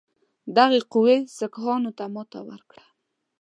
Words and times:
دغې 0.57 0.79
قوې 0.91 1.17
سیکهانو 1.37 1.91
ته 1.97 2.05
ماته 2.13 2.39
ورکړه. 2.49 2.85